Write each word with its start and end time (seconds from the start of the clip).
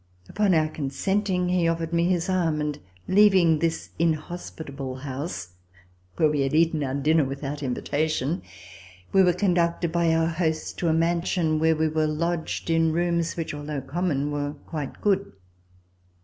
Upon 0.27 0.55
our 0.55 0.67
consenting, 0.67 1.49
he 1.49 1.67
offered 1.67 1.93
me 1.93 2.05
his 2.05 2.27
arm, 2.27 2.59
and 2.59 2.79
leav 3.07 3.35
ing 3.35 3.59
this 3.59 3.91
inhospitable 3.99 4.95
house, 4.95 5.49
where 6.15 6.27
we 6.27 6.41
had 6.41 6.55
eaten 6.55 6.83
our 6.83 6.95
dinner 6.95 7.23
without 7.23 7.61
invitation, 7.61 8.41
we 9.13 9.21
were 9.21 9.31
conducted 9.31 9.91
by 9.91 10.11
our 10.15 10.25
host 10.25 10.79
to 10.79 10.87
a 10.87 10.91
mansion 10.93 11.59
where 11.59 11.75
we 11.75 11.87
were 11.87 12.07
lodged 12.07 12.71
in 12.71 12.91
rooms 12.91 13.37
which, 13.37 13.53
although 13.53 13.79
common, 13.79 14.31
were 14.31 14.53
quite 14.65 15.01
good. 15.01 15.33